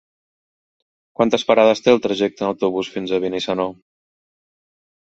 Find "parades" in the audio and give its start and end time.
1.51-1.85